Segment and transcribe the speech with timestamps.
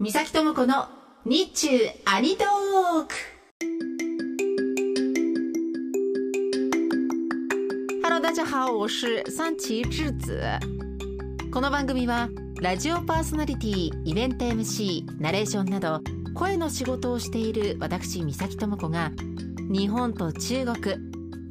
[0.00, 0.86] 三崎智子の
[1.24, 1.68] 日中
[2.04, 3.14] アニトーク。
[8.04, 10.40] ハロー大家好我是三崎智子。
[11.50, 12.28] この番組は
[12.62, 16.00] ラジオパーソナリティイベント MC ナレーションなど
[16.32, 19.10] 声の仕事をしている私三崎智子が
[19.68, 20.94] 日本と中国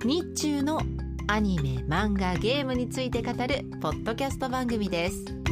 [0.05, 0.79] 日中の
[1.27, 5.46] アニメ漫画ゲームについて語るポッドキャスト番組です。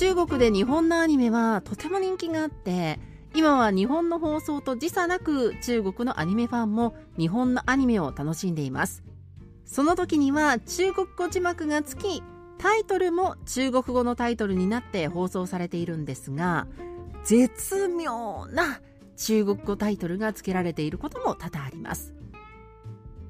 [0.00, 2.98] 中国で日本のアニメはとても人気があって
[3.34, 9.04] 今は日本の放送と時差なく中国のアニメファンも日本のアニメを楽しんでいます。
[9.66, 12.22] その時には中国語字幕がつき
[12.56, 16.66] タイトルも中国語のタイトルになって放送されているんですが
[17.22, 18.80] 絶妙な
[19.18, 22.14] 中国語タイトルが付けられていることも多々あります。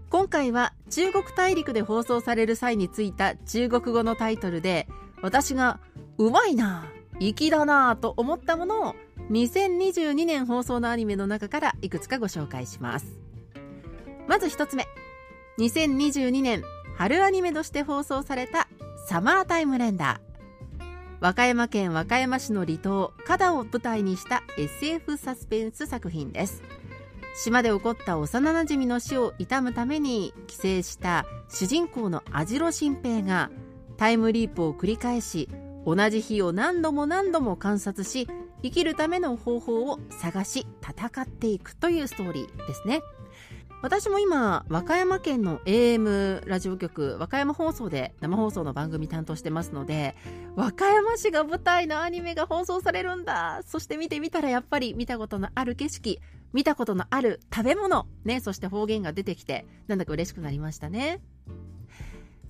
[0.09, 4.87] 今回は中国大陸で放送される際についた中国語のタイトルで
[5.21, 5.81] 私が
[6.21, 6.85] うまいな
[7.19, 8.95] 粋だなと思ったものを
[9.31, 13.19] 2022年放送のアニメの中からいくつかご紹介します。
[14.29, 14.87] まず1つ目
[15.59, 16.63] 2022年
[16.99, 18.69] 春アニメとして放送された
[19.07, 20.85] サマータイムレンダー
[21.21, 26.63] 和歌山県和歌山市の離島加田を舞台にした SF サスペンス作品です。
[27.35, 33.51] 島で起こった幼なじみの死を悼むために帰省した主人公の網代新平が
[33.97, 35.49] タイムリープを繰り返し
[35.87, 38.29] 同じ日を何度も何度も観察し
[38.63, 43.01] 生きるための方法を探し戦っていくというストーリーですね。
[43.83, 50.15] 私も今和歌山県の AM ラジオ局和歌山放送で生放送の番組担当してますので
[50.55, 53.63] 和歌山市が舞台のアニメが放送されるんだ。
[53.65, 56.21] そして見てみたらやっぱり見たことのある景色
[56.53, 61.21] 見たことのある食べ物ねそして方言が出てきてなんだか嬉しくなりましたね。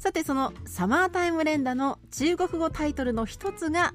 [0.00, 3.92] さてそのサマータイム連打の中国語タイトルの一つが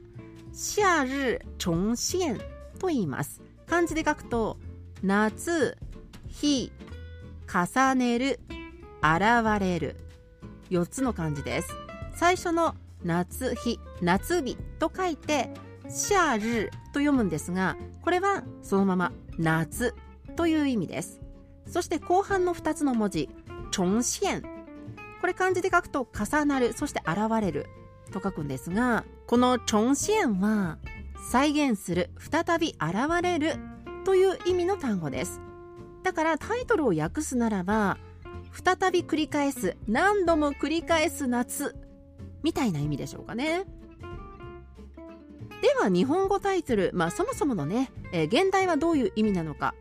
[0.54, 2.40] 夏日重現
[2.78, 3.42] と言います。
[3.66, 4.60] 漢字で書くと
[5.02, 5.80] 夏
[6.28, 6.72] 日
[7.52, 8.40] 重ねる
[9.02, 9.96] 現れる
[10.70, 11.70] 4つの漢字です。
[12.14, 15.50] 最初の夏日夏日と書いて
[15.86, 19.96] 夏日と読むんですがこれはそのまま夏
[20.36, 21.20] という意味です。
[21.66, 23.28] そして後半の2つの文字
[23.72, 24.55] 重現
[25.26, 27.66] これ漢字で書くと重なるそして現れる
[28.12, 30.78] と書くんですがこの重現は
[31.32, 33.56] 再現する再び現れる
[34.04, 35.42] という意味の単語です。
[36.04, 37.98] だからタイトルを訳すならば
[38.52, 41.76] 再び繰り返す何度も繰り返す夏
[42.44, 43.64] みたいな意味でしょうかね。
[45.64, 49.74] では日本語タイトル、まあ、そもそものね、えー、現代はどういう意味なのか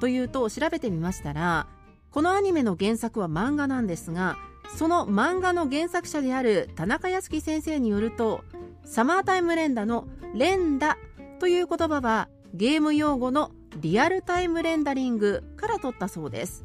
[0.00, 1.66] というと調べてみましたら
[2.10, 4.38] このアニメの原作は漫画なんですが
[4.74, 8.44] その漫画の原作者である田中康樹先生によると
[8.84, 10.98] サマータイム連打の連打
[11.38, 16.64] という言葉はゲーム用語のリアルタイムレンダリングから取ったそうです。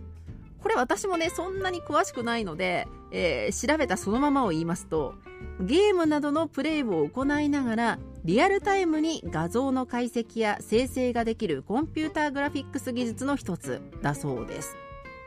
[0.60, 5.16] これ私もねそんなに詳しくないので、えー、調べたそのままを言いますと
[5.60, 14.76] ゲームなどのプレイを行いながらリアルタイムに画像の解析や生成ができるコンピューターグラフィックス技術の一つだそうです。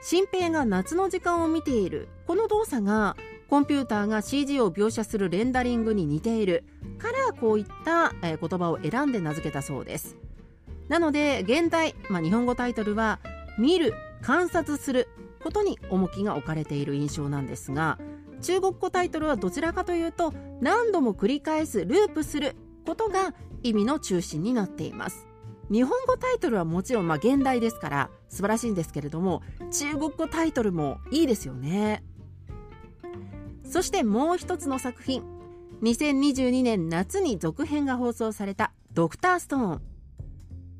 [0.06, 2.08] 新平が夏の時間を見ている。
[2.26, 3.16] この動作が
[3.48, 6.64] コンピューターが CG を描写するレンダリングに似ている。
[6.98, 10.18] からこういった、言葉を選んで名付けたそうです。
[10.88, 13.18] なので現代、まあ、日本語タイトルは
[13.58, 15.08] 見る観察する
[15.42, 17.98] ことに重きが置かれている印象なんですが
[18.42, 22.54] 中国語タイトルはどちらかというと何度も繰り返すループする
[22.86, 23.32] ことが
[23.62, 25.26] 意味の中心になっています。
[25.70, 32.02] 日本語タイトルはもちろんまあ現代ですから素晴らしいんですけれども中国語タイトルもいいですよね。
[33.64, 35.24] そしてもう一つの作品
[35.82, 39.82] 2022年夏に続編が放送された「ドクターストーン」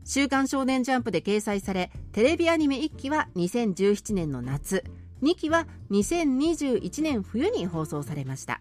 [0.05, 4.85] 週刊少年ジャンプで掲載されテレビアニメ1期は2017年の夏
[5.23, 8.61] 2期は2021年冬に放送されました。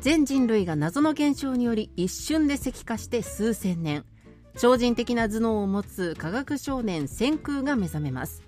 [0.00, 4.04] 全人類が謎の現象により一瞬で石化して数千年。
[4.56, 8.42] 超人的な頭脳を持つ科学少年千空が目覚めます。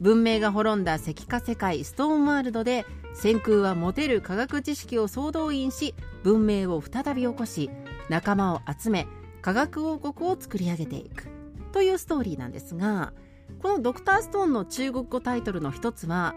[0.00, 7.68] 文明が滅んだ石化世界ストーンワールドで千空は持てる科学知識を総動員し文明を再び起こし
[8.08, 9.06] 仲間を集め
[9.42, 11.28] 科学王国を作り上げていく。
[11.72, 13.12] というストーリーなんですが
[13.60, 16.34] このドクターストーンの中国語タイトルの一つは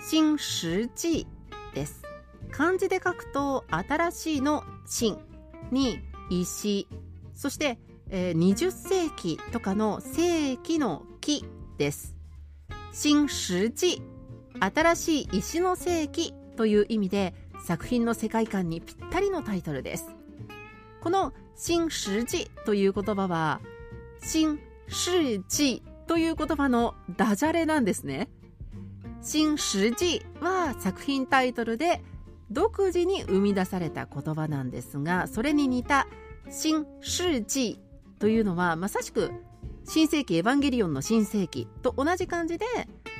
[0.00, 1.26] 新世紀
[1.72, 2.02] です。
[2.50, 5.18] 漢字で書くと新しいの新
[5.70, 6.88] に石。
[7.34, 7.78] そして、
[8.10, 11.44] えー、20世紀とかの世紀の紀
[11.78, 12.16] です。
[12.92, 14.00] 新世紀
[14.60, 20.06] 新しい石の世紀という意味で作品の世界観にぴったりのタイトルです。
[21.00, 23.60] この新世紀という言葉は
[24.22, 28.28] 新世紀という言葉のダジャレなんですね。
[29.20, 32.02] 新世紀は作品タイトルで
[32.50, 36.06] 独自に生み出された言葉なんですがそれに似た
[36.48, 37.80] 新世紀
[38.18, 39.30] というのはまさしく
[39.84, 42.66] 新世紀エヴァンゲリオンの新世紀と同じ感じで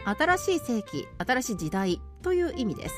[0.05, 2.95] 新しい世紀新しい時代という意味です。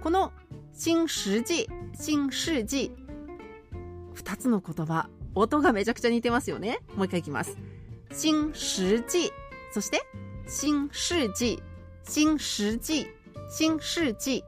[0.00, 0.32] この
[0.72, 2.92] 新世紀新世紀
[4.14, 6.80] 2つの言葉音がめちゃくちゃ似てますよね。
[6.96, 7.58] もう一回いきます。
[8.12, 9.30] 新世紀
[9.72, 10.02] そして
[10.46, 11.62] 新世紀
[12.04, 13.06] 新世紀
[13.50, 14.44] 新世紀。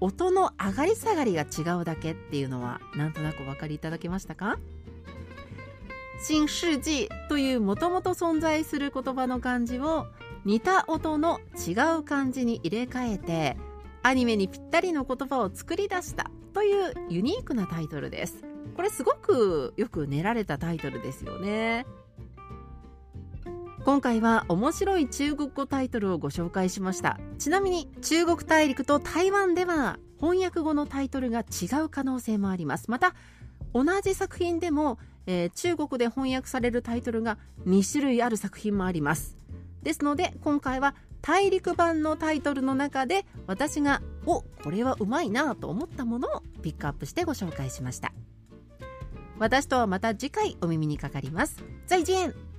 [0.00, 4.58] 音の上がり下がりが違うだけっていうのはなんとなくお分かりいただけましたか？
[6.24, 10.06] 新世紀というもともと存在する言葉の漢字を
[10.44, 13.56] 似た音の違う漢字に入れ替えて
[14.04, 18.44] アニメにぴったりの言葉を作り出したというユニークなタイトルです。
[18.76, 21.86] これすごくよく練られたタイトルですよね。
[23.84, 27.18] 今回は面白い中国語タイトルをご紹介しました。
[27.40, 32.92] ちなみに中国大陸と台湾では翻訳語のタイトルが違う可能性もあります。
[32.92, 33.16] また
[33.74, 39.36] 同じ作品でもえー、中国で翻訳されるタイトルが2種類ある作品もあります。
[39.82, 48.12] ですので今回は大陸版のタイトルの中で私がおこれはうまいなと思ったものをピックアップしてご紹介しました。
[49.38, 51.62] 私とはまた次回お耳にかかります。
[51.86, 52.51] 再见。